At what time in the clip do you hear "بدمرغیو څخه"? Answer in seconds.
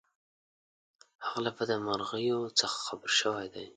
1.57-2.77